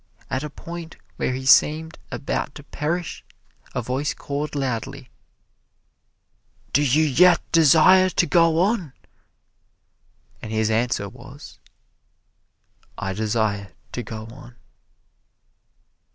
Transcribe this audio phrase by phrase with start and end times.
[0.31, 3.23] At a point where he seemed about to perish
[3.75, 5.11] a voice called loudly,
[6.73, 8.93] "Do you yet desire to go on?"
[10.41, 11.59] And his answer was,
[12.97, 14.55] "I desire to go on."